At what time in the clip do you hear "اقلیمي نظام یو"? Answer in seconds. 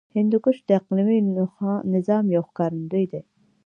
0.79-2.43